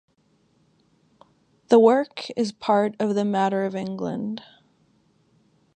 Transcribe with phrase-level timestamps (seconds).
[1.67, 4.41] The work is part of the Matter of England.